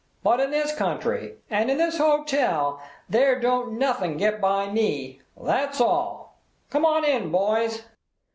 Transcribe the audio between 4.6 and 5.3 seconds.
me.